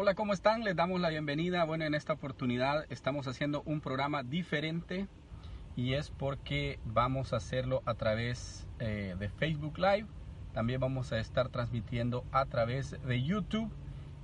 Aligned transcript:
Hola, 0.00 0.14
¿cómo 0.14 0.32
están? 0.32 0.62
Les 0.62 0.76
damos 0.76 1.00
la 1.00 1.08
bienvenida. 1.08 1.64
Bueno, 1.64 1.84
en 1.84 1.92
esta 1.92 2.12
oportunidad 2.12 2.86
estamos 2.88 3.26
haciendo 3.26 3.62
un 3.62 3.80
programa 3.80 4.22
diferente 4.22 5.08
y 5.74 5.94
es 5.94 6.12
porque 6.12 6.78
vamos 6.84 7.32
a 7.32 7.38
hacerlo 7.38 7.82
a 7.84 7.94
través 7.94 8.68
eh, 8.78 9.16
de 9.18 9.28
Facebook 9.28 9.76
Live. 9.76 10.06
También 10.52 10.78
vamos 10.78 11.10
a 11.10 11.18
estar 11.18 11.48
transmitiendo 11.48 12.24
a 12.30 12.46
través 12.46 12.96
de 13.04 13.24
YouTube 13.24 13.72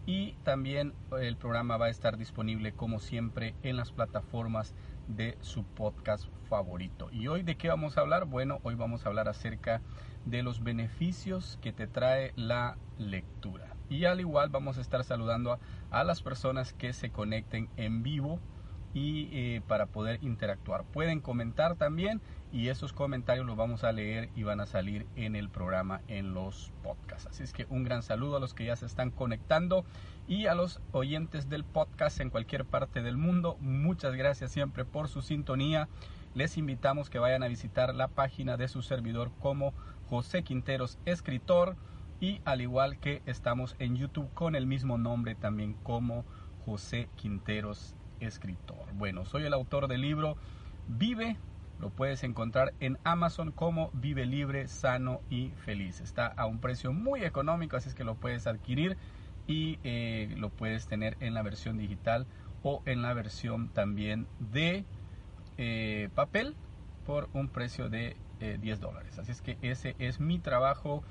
y 0.07 0.35
también 0.45 0.95
el 1.21 1.37
programa 1.37 1.77
va 1.77 1.87
a 1.87 1.91
estar 1.91 2.19
disponible 2.19 2.71
como 2.71 3.01
siempre 3.01 3.57
en 3.65 3.77
las 3.77 3.91
plataformas 3.91 4.77
de 5.09 5.37
su 5.41 5.65
podcast 5.65 6.29
favorito. 6.49 7.09
¿Y 7.11 7.27
hoy 7.27 7.43
de 7.43 7.57
qué 7.57 7.67
vamos 7.67 7.99
a 7.99 8.03
hablar? 8.03 8.27
Bueno, 8.27 8.61
hoy 8.63 8.77
vamos 8.77 9.05
a 9.05 9.09
hablar 9.09 9.29
acerca 9.29 9.83
de 10.25 10.45
los 10.45 10.63
beneficios 10.63 11.59
que 11.61 11.73
te 11.73 11.89
trae 11.89 12.33
la 12.37 12.77
lectura. 12.97 13.74
Y 13.89 14.05
al 14.05 14.21
igual 14.21 14.49
vamos 14.49 14.79
a 14.79 14.81
estar 14.81 15.05
saludando 15.05 15.59
a, 15.91 16.05
las 16.05 16.23
personas 16.23 16.73
que 16.73 16.93
se 16.93 17.11
conecten 17.11 17.69
en 17.77 18.03
vivo 18.03 18.41
y 18.95 19.29
eh, 19.33 19.63
para 19.67 19.87
poder 19.87 20.23
interactuar. 20.23 20.85
Pueden 20.85 21.21
comentar 21.21 21.77
también 21.77 22.21
y 22.53 22.69
esos 22.69 22.93
comentarios 22.93 23.45
los 23.45 23.57
vamos 23.57 23.83
a 23.83 23.91
leer 23.91 24.31
y 24.37 24.45
van 24.45 24.61
a 24.61 24.67
salir 24.67 25.07
en 25.17 25.35
el 25.35 25.51
programa 25.51 26.01
en 26.07 26.35
los 26.35 26.73
podcasts. 26.83 27.27
Así 27.27 27.43
es 27.43 27.53
que 27.53 27.67
un 27.69 27.83
gran 27.83 28.03
saludo 28.03 28.37
a 28.37 28.41
los 28.41 28.55
que 28.55 28.65
ya 28.65 28.77
se 28.77 28.87
están 28.87 29.11
conectando 29.11 29.85
y 30.29 30.47
a 30.47 30.55
los 30.55 30.81
oyentes 30.93 31.49
del 31.49 31.65
podcast 31.65 32.21
en 32.21 32.31
cualquier 32.31 32.65
parte 32.65 33.03
del 33.03 33.17
mundo. 33.17 33.57
Muchas 33.61 34.15
gracias 34.15 34.53
siempre 34.53 34.85
por 34.85 35.09
su 35.09 35.21
sintonía. 35.21 35.89
Les 36.35 36.57
invitamos 36.57 37.11
que 37.11 37.19
vayan 37.19 37.43
a 37.43 37.49
visitar 37.49 37.95
la 37.95 38.09
página 38.09 38.57
de 38.57 38.69
su 38.69 38.83
servidor 38.83 39.33
como 39.41 39.75
José 40.09 40.45
Quinteros 40.45 40.99
Escritor 41.05 41.77
y 42.25 42.41
al 42.47 42.63
igual 42.63 42.99
que 42.99 43.21
estamos 43.27 43.77
en 43.79 43.97
YouTube 43.97 44.33
con 44.33 44.57
el 44.57 44.67
mismo 44.67 44.97
nombre 44.97 45.35
también 45.35 45.75
como 45.75 46.25
José 46.65 47.11
Quinteros 47.17 47.95
Escritor. 48.19 48.95
Bueno, 48.95 49.27
soy 49.27 49.45
el 49.45 49.53
autor 49.53 49.89
del 49.89 50.01
libro 50.01 50.39
Vive, 50.89 51.37
lo 51.79 51.91
puedes 51.91 52.25
encontrar 52.25 52.73
en 52.81 52.97
Amazon 53.05 53.53
como 53.53 53.91
Vive 53.93 54.25
Libre, 54.25 54.69
Sano 54.69 55.21
y 55.29 55.51
Feliz. 55.51 56.01
Está 56.01 56.29
a 56.29 56.47
un 56.47 56.61
precio 56.61 56.95
muy 56.95 57.25
económico, 57.25 57.77
así 57.77 57.91
es 57.91 57.95
que 57.95 58.05
lo 58.05 58.15
puedes 58.15 58.47
adquirir 58.47 58.97
y 59.47 59.79
eh, 59.85 60.33
lo 60.39 60.49
puedes 60.49 60.87
tener 60.87 61.19
en 61.21 61.35
la 61.35 61.43
versión 61.43 61.77
digital 61.77 62.27
o 62.63 62.83
en 62.87 63.03
la 63.03 63.13
versión 63.13 63.69
también 63.69 64.27
de 64.39 64.87
eh, 65.59 66.09
papel 66.15 66.55
por 67.05 67.29
un 67.35 67.49
precio 67.49 67.91
de 67.91 68.17
10 68.41 68.79
eh, 68.79 68.81
dólares. 68.81 69.19
Así 69.19 69.31
es 69.31 69.43
que 69.43 69.59
ese 69.61 69.95
es 69.99 70.21
mi 70.21 70.39
trabajo 70.39 71.05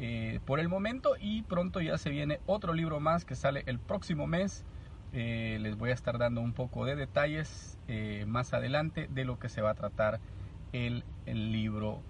eh, 0.00 0.38
por 0.44 0.60
el 0.60 0.68
momento 0.68 1.16
y 1.20 1.42
pronto 1.42 1.80
ya 1.80 1.98
se 1.98 2.10
viene 2.10 2.38
otro 2.46 2.72
libro 2.72 3.00
más 3.00 3.24
que 3.24 3.34
sale 3.34 3.64
el 3.66 3.80
próximo 3.80 4.28
mes. 4.28 4.64
Eh, 5.12 5.58
les 5.60 5.76
voy 5.76 5.90
a 5.90 5.94
estar 5.94 6.18
dando 6.18 6.40
un 6.40 6.52
poco 6.52 6.84
de 6.84 6.94
detalles 6.94 7.78
más 8.26 8.52
adelante 8.52 9.08
de 9.10 9.24
lo 9.24 9.38
que 9.38 9.48
se 9.48 9.62
va 9.62 9.70
a 9.70 9.74
tratar 9.74 10.20
el, 10.72 11.04
el 11.26 11.50
libro 11.52 12.02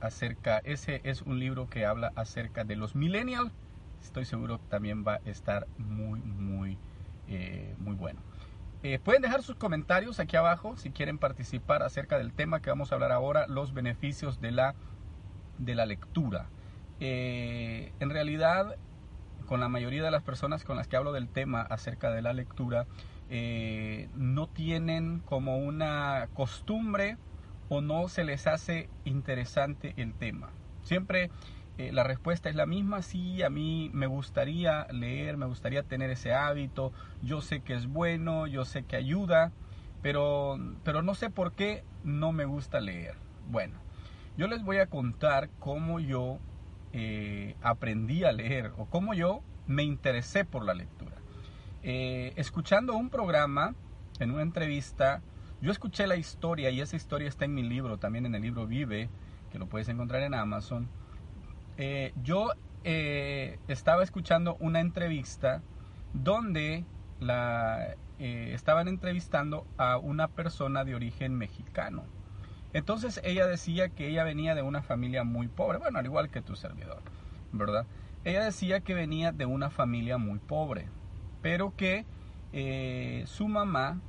acerca. 0.00 0.58
Ese 0.58 1.00
es 1.04 1.22
un 1.22 1.38
libro 1.38 1.68
que 1.68 1.84
habla 1.84 2.12
acerca 2.14 2.64
de 2.64 2.76
los 2.76 2.94
millennials. 2.94 3.52
Estoy 4.00 4.24
seguro 4.24 4.58
que 4.58 4.66
también 4.68 5.04
va 5.06 5.14
a 5.14 5.20
estar 5.28 5.66
muy, 5.76 6.20
muy, 6.20 6.78
muy 7.78 7.94
bueno. 7.96 8.20
pueden 9.02 9.22
dejar 9.22 9.42
sus 9.42 9.56
comentarios 9.56 10.20
aquí 10.20 10.36
abajo 10.36 10.76
si 10.76 10.90
quieren 10.90 11.18
participar 11.18 11.82
acerca 11.82 12.16
del 12.16 12.32
tema 12.32 12.62
que 12.62 12.70
vamos 12.70 12.92
a 12.92 12.94
hablar 12.94 13.10
ahora, 13.10 13.48
los 13.48 13.74
beneficios 13.74 14.40
de 14.40 14.52
la 14.52 14.76
de 15.58 15.74
la 15.74 15.86
lectura. 15.86 16.48
Eh, 17.00 17.92
en 18.00 18.10
realidad, 18.10 18.76
con 19.46 19.60
la 19.60 19.68
mayoría 19.68 20.02
de 20.02 20.10
las 20.10 20.22
personas 20.22 20.64
con 20.64 20.76
las 20.76 20.88
que 20.88 20.96
hablo 20.96 21.12
del 21.12 21.28
tema 21.28 21.62
acerca 21.62 22.10
de 22.10 22.22
la 22.22 22.32
lectura, 22.32 22.86
eh, 23.28 24.08
no 24.14 24.46
tienen 24.46 25.20
como 25.20 25.58
una 25.58 26.28
costumbre 26.34 27.16
o 27.68 27.80
no 27.80 28.08
se 28.08 28.24
les 28.24 28.46
hace 28.46 28.88
interesante 29.04 29.94
el 29.96 30.14
tema. 30.14 30.50
Siempre 30.82 31.30
eh, 31.76 31.90
la 31.92 32.04
respuesta 32.04 32.48
es 32.48 32.54
la 32.54 32.66
misma, 32.66 33.02
sí, 33.02 33.42
a 33.42 33.50
mí 33.50 33.90
me 33.92 34.06
gustaría 34.06 34.86
leer, 34.90 35.36
me 35.36 35.46
gustaría 35.46 35.82
tener 35.82 36.10
ese 36.10 36.32
hábito, 36.32 36.92
yo 37.22 37.40
sé 37.40 37.60
que 37.62 37.74
es 37.74 37.86
bueno, 37.86 38.46
yo 38.46 38.64
sé 38.64 38.84
que 38.84 38.96
ayuda, 38.96 39.50
pero, 40.00 40.56
pero 40.84 41.02
no 41.02 41.14
sé 41.14 41.30
por 41.30 41.52
qué 41.52 41.82
no 42.04 42.30
me 42.32 42.44
gusta 42.44 42.80
leer. 42.80 43.16
Bueno, 43.48 43.83
yo 44.36 44.48
les 44.48 44.62
voy 44.62 44.78
a 44.78 44.86
contar 44.86 45.50
cómo 45.58 46.00
yo 46.00 46.38
eh, 46.92 47.56
aprendí 47.62 48.24
a 48.24 48.32
leer 48.32 48.72
o 48.76 48.86
cómo 48.86 49.14
yo 49.14 49.42
me 49.66 49.82
interesé 49.82 50.44
por 50.44 50.64
la 50.64 50.74
lectura. 50.74 51.16
Eh, 51.82 52.32
escuchando 52.36 52.94
un 52.96 53.10
programa, 53.10 53.74
en 54.18 54.30
una 54.30 54.42
entrevista, 54.42 55.22
yo 55.60 55.70
escuché 55.70 56.06
la 56.06 56.16
historia 56.16 56.70
y 56.70 56.80
esa 56.80 56.96
historia 56.96 57.28
está 57.28 57.44
en 57.44 57.54
mi 57.54 57.62
libro, 57.62 57.98
también 57.98 58.26
en 58.26 58.34
el 58.34 58.42
libro 58.42 58.66
Vive, 58.66 59.08
que 59.50 59.58
lo 59.58 59.66
puedes 59.66 59.88
encontrar 59.88 60.22
en 60.22 60.34
Amazon. 60.34 60.88
Eh, 61.76 62.12
yo 62.22 62.50
estaba 62.84 64.02
escuchando 64.02 64.56
una 64.60 64.80
entrevista 64.80 65.62
donde 66.12 66.84
la, 67.18 67.96
estaban 68.18 68.88
entrevistando 68.88 69.66
a 69.78 69.96
una 69.96 70.28
persona 70.28 70.84
de 70.84 70.94
origen 70.94 71.34
mexicano. 71.34 72.04
Entonces 72.74 73.20
ella 73.22 73.46
decía 73.46 73.88
que 73.88 74.08
ella 74.08 74.24
venía 74.24 74.56
de 74.56 74.62
una 74.62 74.82
familia 74.82 75.22
muy 75.22 75.46
pobre, 75.46 75.78
bueno, 75.78 76.00
al 76.00 76.04
igual 76.04 76.28
que 76.28 76.42
tu 76.42 76.56
servidor, 76.56 77.02
¿verdad? 77.52 77.86
Ella 78.24 78.44
decía 78.44 78.80
que 78.80 78.94
venía 78.94 79.30
de 79.30 79.46
una 79.46 79.70
familia 79.70 80.18
muy 80.18 80.40
pobre, 80.40 80.88
pero 81.40 81.72
que 81.76 82.04
eh, 82.52 83.22
su 83.26 83.46
mamá 83.46 84.00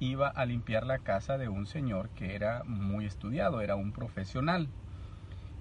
iba 0.00 0.28
a 0.28 0.44
limpiar 0.44 0.84
la 0.84 0.98
casa 0.98 1.38
de 1.38 1.48
un 1.48 1.66
señor 1.66 2.10
que 2.10 2.34
era 2.34 2.62
muy 2.64 3.06
estudiado, 3.06 3.62
era 3.62 3.74
un 3.74 3.92
profesional. 3.92 4.68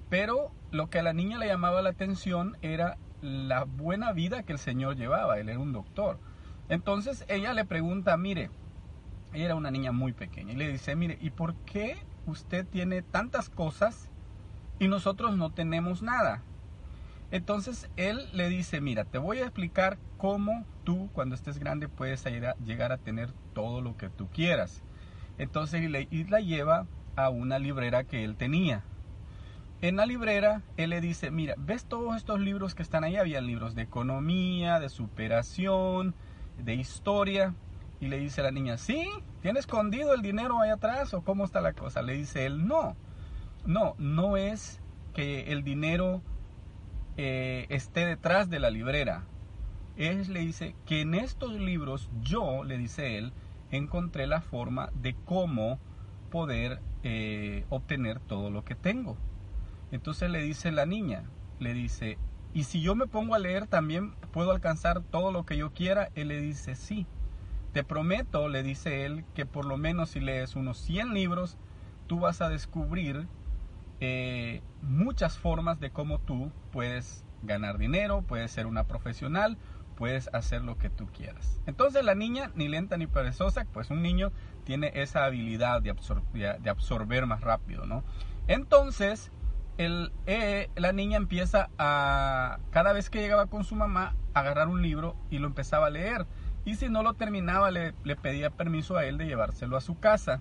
Pero 0.09 0.51
lo 0.71 0.89
que 0.89 0.99
a 0.99 1.03
la 1.03 1.13
niña 1.13 1.37
le 1.37 1.47
llamaba 1.47 1.81
la 1.81 1.91
atención 1.91 2.57
era 2.61 2.97
la 3.21 3.63
buena 3.63 4.11
vida 4.11 4.43
que 4.43 4.51
el 4.51 4.59
señor 4.59 4.97
llevaba, 4.97 5.39
él 5.39 5.47
era 5.47 5.59
un 5.59 5.71
doctor. 5.71 6.19
Entonces 6.67 7.23
ella 7.29 7.53
le 7.53 7.63
pregunta, 7.63 8.17
mire, 8.17 8.49
ella 9.31 9.45
era 9.45 9.55
una 9.55 9.71
niña 9.71 9.93
muy 9.93 10.11
pequeña, 10.11 10.51
y 10.51 10.57
le 10.57 10.67
dice, 10.67 10.97
mire, 10.97 11.17
¿y 11.21 11.29
por 11.29 11.55
qué 11.65 12.08
usted 12.25 12.65
tiene 12.65 13.01
tantas 13.01 13.49
cosas 13.49 14.09
y 14.79 14.87
nosotros 14.87 15.37
no 15.37 15.51
tenemos 15.51 16.01
nada. 16.01 16.43
Entonces 17.31 17.89
él 17.95 18.27
le 18.33 18.49
dice, 18.49 18.81
mira, 18.81 19.05
te 19.05 19.19
voy 19.19 19.39
a 19.39 19.43
explicar 19.43 19.99
cómo 20.17 20.65
tú 20.83 21.09
cuando 21.13 21.35
estés 21.35 21.59
grande 21.59 21.87
puedes 21.87 22.25
llegar 22.25 22.91
a 22.91 22.97
tener 22.97 23.31
todo 23.53 23.81
lo 23.81 23.97
que 23.97 24.09
tú 24.09 24.27
quieras. 24.29 24.83
Entonces 25.37 25.81
y 26.09 26.23
la 26.25 26.39
lleva 26.39 26.87
a 27.15 27.29
una 27.29 27.59
librera 27.59 28.03
que 28.03 28.23
él 28.23 28.35
tenía. 28.35 28.83
En 29.81 29.95
la 29.95 30.05
librera 30.05 30.63
él 30.75 30.89
le 30.89 31.01
dice, 31.01 31.31
mira, 31.31 31.55
¿ves 31.57 31.85
todos 31.85 32.17
estos 32.17 32.39
libros 32.39 32.75
que 32.75 32.83
están 32.83 33.03
ahí? 33.03 33.15
Había 33.15 33.41
libros 33.41 33.75
de 33.75 33.83
economía, 33.83 34.79
de 34.79 34.89
superación, 34.89 36.15
de 36.57 36.75
historia. 36.75 37.53
Y 37.99 38.07
le 38.07 38.17
dice 38.17 38.41
la 38.41 38.51
niña, 38.51 38.77
sí, 38.77 39.09
¿tiene 39.41 39.59
escondido 39.59 40.13
el 40.13 40.21
dinero 40.21 40.61
ahí 40.61 40.69
atrás 40.69 41.13
o 41.13 41.21
cómo 41.21 41.43
está 41.43 41.59
la 41.61 41.73
cosa? 41.73 42.01
Le 42.01 42.13
dice 42.13 42.45
él, 42.45 42.65
no, 42.65 42.95
no, 43.65 43.95
no 43.97 44.37
es 44.37 44.81
que 45.13 45.51
el 45.51 45.63
dinero 45.63 46.21
eh, 47.17 47.65
esté 47.69 48.05
detrás 48.05 48.49
de 48.49 48.59
la 48.59 48.69
librera. 48.69 49.25
Él 49.97 50.31
le 50.31 50.39
dice 50.39 50.75
que 50.85 51.01
en 51.01 51.13
estos 51.13 51.51
libros 51.51 52.09
yo, 52.21 52.63
le 52.63 52.77
dice 52.77 53.17
él, 53.17 53.33
encontré 53.71 54.27
la 54.27 54.39
forma 54.39 54.89
de 54.93 55.15
cómo 55.25 55.79
poder 56.31 56.79
eh, 57.03 57.65
obtener 57.69 58.21
todo 58.21 58.49
lo 58.49 58.63
que 58.63 58.75
tengo. 58.75 59.17
Entonces 59.91 60.29
le 60.29 60.41
dice 60.41 60.71
la 60.71 60.85
niña, 60.85 61.29
le 61.59 61.73
dice, 61.73 62.17
¿y 62.53 62.63
si 62.63 62.81
yo 62.81 62.95
me 62.95 63.07
pongo 63.07 63.35
a 63.35 63.39
leer 63.39 63.67
también 63.67 64.13
puedo 64.31 64.51
alcanzar 64.51 65.01
todo 65.01 65.31
lo 65.31 65.45
que 65.45 65.57
yo 65.57 65.73
quiera? 65.73 66.09
Él 66.15 66.29
le 66.29 66.39
dice, 66.39 66.75
sí. 66.75 67.05
Te 67.73 67.83
prometo, 67.83 68.49
le 68.49 68.63
dice 68.63 69.05
él, 69.05 69.25
que 69.33 69.45
por 69.45 69.65
lo 69.65 69.77
menos 69.77 70.11
si 70.11 70.19
lees 70.19 70.55
unos 70.55 70.79
100 70.79 71.13
libros, 71.13 71.57
tú 72.07 72.19
vas 72.19 72.41
a 72.41 72.49
descubrir 72.49 73.27
eh, 73.99 74.61
muchas 74.81 75.37
formas 75.37 75.79
de 75.79 75.91
cómo 75.91 76.19
tú 76.19 76.51
puedes 76.71 77.25
ganar 77.43 77.77
dinero, 77.77 78.23
puedes 78.23 78.51
ser 78.51 78.65
una 78.65 78.85
profesional, 78.85 79.57
puedes 79.95 80.29
hacer 80.33 80.63
lo 80.63 80.77
que 80.77 80.89
tú 80.89 81.07
quieras. 81.07 81.61
Entonces 81.65 82.03
la 82.03 82.15
niña, 82.15 82.51
ni 82.55 82.67
lenta 82.67 82.97
ni 82.97 83.05
perezosa, 83.05 83.65
pues 83.73 83.89
un 83.91 84.01
niño 84.01 84.31
tiene 84.63 84.91
esa 84.95 85.25
habilidad 85.25 85.81
de, 85.81 86.69
absorber 86.69 87.25
más 87.25 87.41
rápido, 87.41 87.85
¿no? 87.85 88.03
Entonces, 88.47 89.31
eh, 89.77 90.69
la 90.75 90.93
niña 90.93 91.17
empieza 91.17 91.69
a, 91.77 92.59
cada 92.71 92.93
vez 92.93 93.09
que 93.09 93.19
llegaba 93.19 93.47
con 93.47 93.63
su 93.63 93.75
mamá, 93.75 94.15
agarrar 94.33 94.69
un 94.69 94.81
libro 94.81 95.15
y 95.29 95.39
lo 95.39 95.47
empezaba 95.47 95.87
a 95.87 95.89
leer 95.89 96.25
y 96.69 96.75
si 96.75 96.87
no 96.87 97.01
lo 97.01 97.15
terminaba 97.15 97.71
le, 97.71 97.93
pedía 98.21 98.51
permiso 98.51 98.95
a 98.95 99.05
él 99.05 99.17
de 99.17 99.25
llevárselo 99.25 99.75
a 99.75 99.81
su 99.81 99.97
casa. 99.99 100.39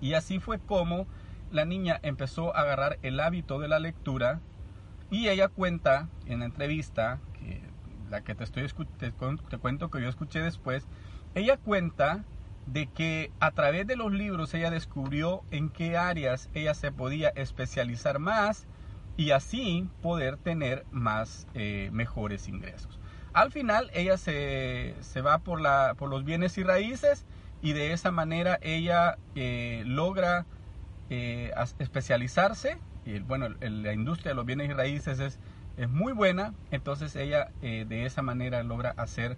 Y 0.00 0.14
así 0.14 0.38
fue 0.38 0.60
como 0.60 1.08
la 1.50 1.64
niña 1.64 1.98
empezó 2.04 2.54
a 2.54 2.60
agarrar 2.60 3.00
el 3.02 3.18
hábito 3.18 3.58
de 3.58 3.66
la 3.66 3.80
lectura 3.80 4.40
y 5.10 5.28
ella 5.28 5.48
cuenta 5.48 6.08
en 6.26 6.38
la 6.38 6.44
entrevista 6.44 7.18
que 7.32 7.62
la 8.10 8.20
que 8.20 8.36
te, 8.36 8.44
estoy 8.44 8.68
te, 8.96 9.10
cuento 9.10 9.90
que 9.90 10.00
yo 10.00 10.08
escuché 10.08 10.40
después, 10.40 10.86
ella 11.34 11.56
cuenta 11.56 12.24
de 12.66 12.86
que 12.86 13.32
a 13.40 13.50
través 13.50 13.88
de 13.88 13.96
los 13.96 14.12
libros 14.12 14.54
ella 14.54 14.70
descubrió 14.70 15.42
en 15.50 15.68
qué 15.68 15.96
áreas 15.96 16.48
ella 16.54 16.74
se 16.74 16.92
podía 16.92 17.30
especializar 17.30 18.20
más 18.20 18.68
y 19.16 19.32
así 19.32 19.88
poder 20.00 20.36
tener 20.36 20.86
más 20.92 21.48
eh, 21.54 21.90
mejores 21.92 22.46
ingresos. 22.46 23.00
Al 23.34 23.52
final 23.52 23.90
ella 23.92 24.16
se, 24.16 24.94
va 25.24 25.38
por, 25.38 25.60
la, 25.60 25.94
por 25.98 26.08
los 26.08 26.24
bienes 26.24 26.56
y 26.56 26.62
raíces 26.62 27.26
y 27.60 27.72
de 27.72 27.92
esa 27.92 28.10
manera 28.10 28.58
ella 28.62 29.18
eh, 29.34 29.82
logra 29.86 30.46
eh, 31.10 31.52
especializarse. 31.78 32.78
Y 33.04 33.18
bueno, 33.18 33.48
la 33.60 33.92
industria 33.92 34.30
de 34.30 34.36
los 34.36 34.46
bienes 34.46 34.70
y 34.70 34.72
raíces 34.72 35.20
es, 35.20 35.38
es 35.76 35.90
muy 35.90 36.14
buena, 36.14 36.54
entonces 36.70 37.14
ella 37.16 37.50
de 37.60 38.06
esa 38.06 38.22
manera 38.22 38.62
logra 38.62 38.94
hacer 38.96 39.36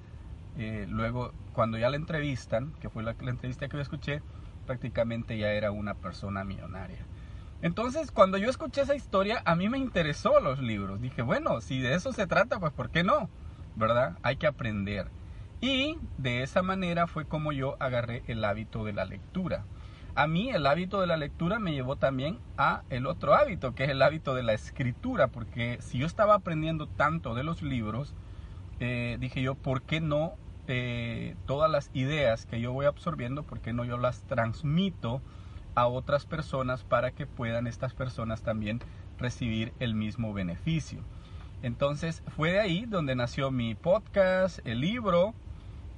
luego 0.56 1.32
cuando 1.52 1.76
ya 1.76 1.90
la 1.90 1.96
entrevistan, 1.96 2.72
que 2.81 2.88
fue 2.88 3.02
la, 3.02 3.16
la 3.19 3.31
entrevista 3.31 3.66
que 3.66 3.76
yo 3.76 3.82
escuché, 3.82 4.22
prácticamente 4.66 5.37
ya 5.37 5.52
era 5.52 5.70
una 5.72 5.94
persona 5.94 6.44
millonaria. 6.44 7.06
Entonces, 7.62 8.10
cuando 8.10 8.37
yo 8.37 8.50
escuché 8.50 8.82
esa 8.82 8.94
historia, 8.94 9.40
a 9.44 9.56
mí 9.56 9.69
me 9.69 9.78
interesó 9.78 10.40
los 10.40 10.60
libros. 10.60 11.00
Dije, 11.00 11.22
bueno, 11.22 11.60
si 11.60 11.81
de 11.81 11.94
eso 11.94 12.12
se 12.12 12.26
trata, 12.26 12.60
pues 12.60 12.72
¿por 12.72 12.90
qué 12.90 13.02
no? 13.02 13.31
¿Verdad? 13.76 14.19
Hay 14.23 14.37
que 14.37 14.46
aprender. 14.46 15.08
Y 15.61 15.96
de 16.19 16.43
esa 16.43 16.62
manera 16.62 17.06
fue 17.06 17.25
como 17.25 17.52
yo 17.52 17.76
agarré 17.81 18.23
el 18.26 18.44
hábito 18.44 18.84
de 18.84 18.93
la 18.93 19.05
lectura. 19.05 19.64
A 20.14 20.26
mí 20.26 20.49
el 20.50 20.67
hábito 20.67 21.00
de 21.00 21.06
la 21.06 21.19
lectura 21.19 21.58
me 21.58 21.73
llevó 21.73 21.96
también 21.96 22.38
a 22.56 22.82
el 22.88 23.06
otro 23.06 23.34
hábito, 23.34 23.75
que 23.75 23.84
es 23.84 23.90
el 23.90 24.00
hábito 24.00 24.34
de 24.34 24.43
la 24.43 24.55
escritura, 24.55 25.28
porque 25.28 25.78
si 25.82 25.99
yo 25.99 26.06
estaba 26.06 26.34
aprendiendo 26.34 26.87
tanto 26.87 27.34
de 27.34 27.44
los 27.44 27.61
libros, 27.62 28.14
eh, 28.81 29.19
dije 29.20 29.43
yo, 29.43 29.55
¿por 29.55 29.82
qué 29.82 30.00
no 30.00 30.32
eh, 30.69 31.37
todas 31.46 31.70
las 31.70 31.90
ideas 31.93 32.46
que 32.46 32.61
yo 32.61 32.72
voy 32.72 32.87
absorbiendo, 32.87 33.43
por 33.43 33.61
qué 33.61 33.75
no 33.75 33.84
yo 33.84 33.99
las 33.99 34.22
transmito 34.22 35.20
a 35.75 35.87
otras 35.87 36.25
personas 36.25 36.82
para 36.82 37.11
que 37.11 37.26
puedan 37.26 37.67
estas 37.67 37.93
personas 37.93 38.43
también 38.43 38.81
recibir 39.19 39.75
el 39.81 39.94
mismo 39.94 40.32
beneficio? 40.32 41.05
Entonces 41.67 42.23
fue 42.29 42.53
de 42.53 42.61
ahí 42.61 42.87
donde 42.87 43.17
nació 43.17 43.51
mi 43.51 43.75
podcast, 43.75 44.61
el 44.65 44.83
libro, 44.83 45.35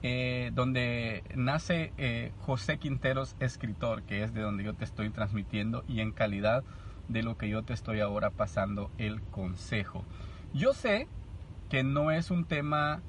eh, 0.03 0.50
donde 0.55 1.23
nace 1.35 1.93
eh, 1.99 2.32
José 2.38 2.79
Quinteros, 2.79 3.37
escritor, 3.38 4.03
que 4.05 4.23
es 4.23 4.32
de 4.32 4.41
donde 4.41 4.65
yo 4.65 4.73
te 4.73 4.87
estoy 4.87 5.11
transmitiendo 5.11 5.85
y 5.87 6.00
en 6.00 6.12
calidad 6.12 6.65
de 7.09 7.23
lo 7.23 7.37
que 7.37 7.50
yo 7.50 7.65
te 7.65 7.75
estoy 7.75 8.00
ahora 8.00 8.31
pasando 8.31 8.91
el 8.97 9.20
consejo. 9.20 10.06
Yo 10.55 10.73
sé 10.73 11.06
que 11.69 11.82
no 11.82 12.12
es 12.12 12.31
un 12.31 12.47
tema 12.47 13.03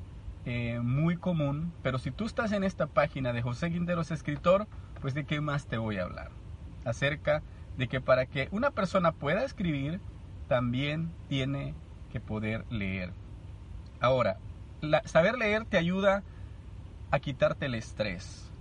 eh, 0.43 0.81
muy 0.83 1.15
común, 1.15 1.71
pero 1.81 1.97
si 1.97 2.11
tú 2.11 2.25
estás 2.25 2.51
en 2.51 2.65
esta 2.65 2.87
página 2.87 3.31
de 3.31 3.41
José 3.41 3.71
Quinteros 3.71 4.11
Escritor, 4.11 4.67
pues 4.99 5.13
de 5.13 5.23
qué 5.23 5.39
más 5.39 5.67
te 5.67 5.77
voy 5.77 5.95
a 5.95 6.03
hablar. 6.03 6.31
Acerca 6.83 7.41
de 7.77 7.87
que 7.87 8.01
para 8.01 8.25
que 8.25 8.49
una 8.51 8.71
persona 8.71 9.13
pueda 9.13 9.45
escribir, 9.45 10.01
también 10.49 11.13
tiene 11.29 11.73
que 12.09 12.19
poder 12.19 12.65
leer. 12.69 13.13
Ahora, 13.99 14.37
saber 15.05 15.37
leer 15.37 15.65
te 15.65 15.77
ayuda 15.77 16.23
a 17.11 17.19
quitarte 17.19 17.65
el 17.65 17.75
estrés, 17.75 18.51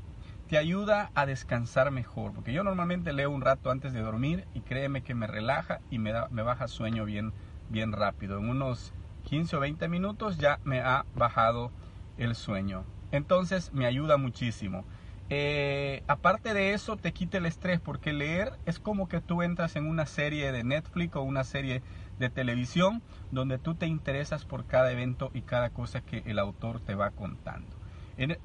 te 0.48 0.58
ayuda 0.58 1.10
a 1.14 1.26
descansar 1.26 1.90
mejor, 1.90 2.32
porque 2.32 2.52
yo 2.52 2.64
normalmente 2.64 3.12
leo 3.12 3.30
un 3.30 3.42
rato 3.42 3.70
antes 3.70 3.92
de 3.92 4.00
dormir 4.00 4.46
y 4.54 4.60
créeme 4.60 5.02
que 5.02 5.14
me 5.14 5.26
relaja 5.26 5.80
y 5.90 5.98
me, 5.98 6.12
da, 6.12 6.28
me 6.30 6.42
baja 6.42 6.68
sueño 6.68 7.04
bien, 7.04 7.32
bien 7.68 7.92
rápido. 7.92 8.38
En 8.38 8.48
unos 8.48 8.92
15 9.24 9.56
o 9.56 9.60
20 9.60 9.88
minutos 9.88 10.38
ya 10.38 10.58
me 10.64 10.80
ha 10.80 11.04
bajado 11.14 11.70
el 12.16 12.34
sueño. 12.34 12.84
Entonces 13.12 13.72
me 13.72 13.86
ayuda 13.86 14.16
muchísimo. 14.16 14.84
Eh, 15.30 16.02
aparte 16.06 16.54
de 16.54 16.72
eso, 16.72 16.96
te 16.96 17.12
quita 17.12 17.36
el 17.36 17.46
estrés 17.46 17.80
porque 17.80 18.14
leer 18.14 18.52
es 18.64 18.78
como 18.78 19.08
que 19.08 19.20
tú 19.20 19.42
entras 19.42 19.76
en 19.76 19.86
una 19.86 20.06
serie 20.06 20.52
de 20.52 20.64
Netflix 20.64 21.16
o 21.16 21.22
una 21.22 21.44
serie 21.44 21.82
de 22.18 22.30
televisión 22.30 23.02
donde 23.30 23.58
tú 23.58 23.74
te 23.74 23.86
interesas 23.86 24.46
por 24.46 24.64
cada 24.64 24.90
evento 24.90 25.30
y 25.34 25.42
cada 25.42 25.70
cosa 25.70 26.00
que 26.00 26.22
el 26.24 26.38
autor 26.38 26.80
te 26.80 26.94
va 26.94 27.10
contando. 27.10 27.76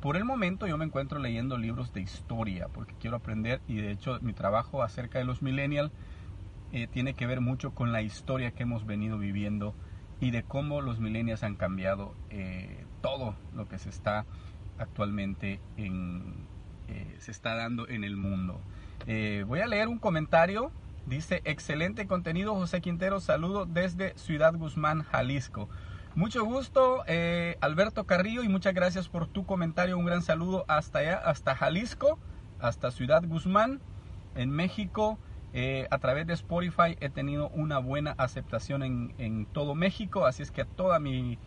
por 0.02 0.18
el 0.18 0.26
momento 0.26 0.68
yo 0.68 0.78
me 0.78 0.86
encuentro 0.86 1.20
leyendo 1.20 1.58
libros 1.58 1.94
de 1.94 2.02
historia 2.02 2.68
porque 2.68 2.94
quiero 3.00 3.16
aprender 3.16 3.62
y 3.68 3.78
de 3.78 3.92
hecho 3.92 4.20
mi 4.22 4.34
trabajo 4.34 4.84
acerca 4.84 5.20
de 5.20 5.26
los 5.26 5.42
millennials 5.42 5.92
eh, 6.74 6.88
tiene 6.88 7.14
que 7.14 7.28
ver 7.28 7.40
mucho 7.40 7.72
con 7.72 7.92
la 7.92 8.02
historia 8.02 8.52
que 8.52 8.64
hemos 8.64 8.86
venido 8.86 9.18
viviendo 9.18 9.74
y 10.20 10.32
de 10.32 10.44
cómo 10.44 10.82
los 10.82 11.00
millennials 11.00 11.44
han 11.44 11.56
cambiado 11.56 12.14
eh, 12.30 12.86
todo 13.02 13.36
lo 13.56 13.68
que 13.68 13.80
se 13.80 13.90
está 13.90 14.26
actualmente 14.78 15.60
en, 15.78 16.46
se 17.24 17.32
está 17.32 17.56
dando 17.56 17.88
en 17.88 18.04
el 18.04 18.16
mundo. 18.16 18.62
Eh, 19.08 19.44
voy 19.48 19.60
a 19.60 19.68
leer 19.68 19.88
un 19.88 20.00
comentario. 20.00 20.72
Dice, 21.06 21.42
excelente 21.44 22.08
contenido 22.08 22.56
José 22.56 22.80
Quintero, 22.80 23.20
saludo 23.20 23.66
desde 23.66 24.18
Ciudad 24.18 24.54
Guzmán, 24.54 25.04
Jalisco. 25.04 25.68
Mucho 26.16 26.46
gusto, 26.46 27.04
Alberto 27.60 28.06
Carrillo, 28.06 28.44
y 28.44 28.48
muchas 28.48 28.74
gracias 28.74 29.10
por 29.10 29.28
tu 29.28 29.46
comentario. 29.46 29.98
Un 29.98 30.06
gran 30.06 30.22
saludo 30.22 30.64
hasta 30.68 31.00
allá, 31.00 31.18
hasta 31.18 31.56
Jalisco, 31.56 32.20
hasta 32.60 32.92
Ciudad 32.92 33.24
Guzmán, 33.26 33.82
en 34.36 34.52
México. 34.52 35.18
Eh, 35.56 35.88
a 35.92 36.00
través 36.00 36.26
de 36.26 36.34
Spotify 36.34 36.98
he 37.00 37.10
tenido 37.10 37.50
una 37.50 37.78
buena 37.78 38.16
aceptación 38.18 38.82
en, 38.82 39.46
todo 39.54 39.76
México, 39.76 40.26
así 40.26 40.42
es 40.42 40.50
que 40.50 40.62
a 40.62 40.66
toda 40.66 40.98
mi, 41.00 41.38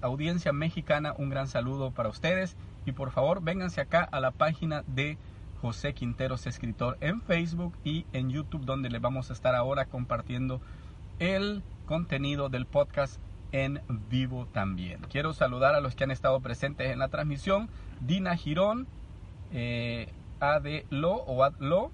audiencia 0.00 0.52
mexicana 0.52 1.14
un 1.16 1.28
gran 1.30 1.48
saludo 1.48 1.90
para 1.92 2.08
ustedes 2.08 2.56
y 2.84 2.92
por 2.92 3.10
favor 3.10 3.42
vénganse 3.42 3.80
acá 3.80 4.02
a 4.02 4.20
la 4.20 4.30
página 4.30 4.82
de 4.86 5.18
José 5.60 5.94
Quinteros 5.94 6.46
Escritor 6.46 6.96
en 7.00 7.20
Facebook 7.20 7.74
y 7.84 8.06
en 8.12 8.30
YouTube 8.30 8.64
donde 8.64 8.90
les 8.90 9.00
vamos 9.00 9.30
a 9.30 9.32
estar 9.32 9.54
ahora 9.54 9.86
compartiendo 9.86 10.60
el 11.18 11.62
contenido 11.86 12.48
del 12.48 12.66
podcast 12.66 13.20
en 13.52 13.80
vivo 14.10 14.46
también. 14.46 15.00
Quiero 15.10 15.32
saludar 15.32 15.74
a 15.74 15.80
los 15.80 15.94
que 15.94 16.04
han 16.04 16.10
estado 16.10 16.40
presentes 16.40 16.90
en 16.90 16.98
la 16.98 17.08
transmisión. 17.08 17.70
Dina 18.00 18.36
Girón, 18.36 18.86
eh, 19.52 20.12
Lo 20.90 21.14
o 21.14 21.42
Adlo, 21.42 21.90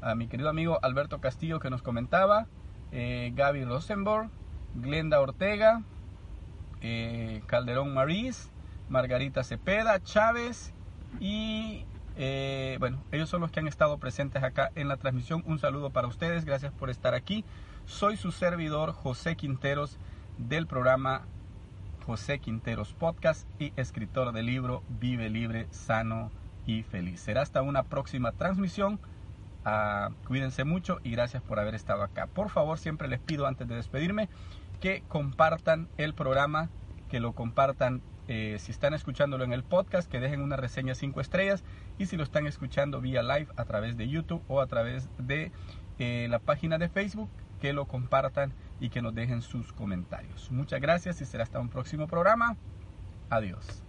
a 0.00 0.14
mi 0.14 0.28
querido 0.28 0.48
amigo 0.48 0.78
Alberto 0.82 1.20
Castillo 1.20 1.58
que 1.58 1.70
nos 1.70 1.82
comentaba, 1.82 2.46
eh, 2.92 3.32
Gaby 3.34 3.64
Rosenborg, 3.64 4.30
Glenda 4.74 5.20
Ortega, 5.20 5.82
eh, 6.86 7.42
Calderón 7.46 7.94
Marís, 7.94 8.50
Margarita 8.90 9.42
Cepeda, 9.42 10.02
Chávez 10.02 10.74
y 11.18 11.86
eh, 12.16 12.76
bueno, 12.78 13.02
ellos 13.10 13.30
son 13.30 13.40
los 13.40 13.50
que 13.50 13.60
han 13.60 13.66
estado 13.66 13.96
presentes 13.96 14.42
acá 14.42 14.70
en 14.74 14.88
la 14.88 14.98
transmisión. 14.98 15.42
Un 15.46 15.58
saludo 15.58 15.88
para 15.90 16.08
ustedes, 16.08 16.44
gracias 16.44 16.74
por 16.74 16.90
estar 16.90 17.14
aquí. 17.14 17.42
Soy 17.86 18.18
su 18.18 18.32
servidor 18.32 18.92
José 18.92 19.34
Quinteros 19.34 19.98
del 20.36 20.66
programa 20.66 21.22
José 22.04 22.38
Quinteros 22.38 22.92
Podcast 22.92 23.48
y 23.58 23.72
escritor 23.76 24.32
del 24.32 24.44
libro 24.44 24.82
Vive 25.00 25.30
Libre, 25.30 25.66
Sano 25.70 26.30
y 26.66 26.82
Feliz. 26.82 27.20
Será 27.20 27.40
hasta 27.40 27.62
una 27.62 27.84
próxima 27.84 28.32
transmisión. 28.32 29.00
Ah, 29.64 30.10
cuídense 30.26 30.64
mucho 30.64 30.98
y 31.02 31.12
gracias 31.12 31.42
por 31.42 31.58
haber 31.58 31.74
estado 31.74 32.02
acá. 32.02 32.26
Por 32.26 32.50
favor, 32.50 32.78
siempre 32.78 33.08
les 33.08 33.20
pido 33.20 33.46
antes 33.46 33.66
de 33.68 33.76
despedirme 33.76 34.28
que 34.80 35.02
compartan 35.08 35.88
el 35.96 36.12
programa, 36.12 36.68
que 37.14 37.20
lo 37.20 37.32
compartan 37.32 38.02
eh, 38.26 38.56
si 38.58 38.72
están 38.72 38.92
escuchándolo 38.92 39.44
en 39.44 39.52
el 39.52 39.62
podcast, 39.62 40.10
que 40.10 40.18
dejen 40.18 40.40
una 40.40 40.56
reseña 40.56 40.96
5 40.96 41.20
estrellas 41.20 41.62
y 41.96 42.06
si 42.06 42.16
lo 42.16 42.24
están 42.24 42.48
escuchando 42.48 43.00
vía 43.00 43.22
live 43.22 43.46
a 43.54 43.64
través 43.66 43.96
de 43.96 44.08
YouTube 44.08 44.42
o 44.48 44.60
a 44.60 44.66
través 44.66 45.08
de 45.16 45.52
eh, 46.00 46.26
la 46.28 46.40
página 46.40 46.76
de 46.76 46.88
Facebook, 46.88 47.30
que 47.60 47.72
lo 47.72 47.86
compartan 47.86 48.52
y 48.80 48.88
que 48.88 49.00
nos 49.00 49.14
dejen 49.14 49.42
sus 49.42 49.72
comentarios. 49.72 50.50
Muchas 50.50 50.80
gracias 50.80 51.20
y 51.20 51.24
será 51.24 51.44
hasta 51.44 51.60
un 51.60 51.68
próximo 51.68 52.08
programa. 52.08 52.56
Adiós. 53.30 53.84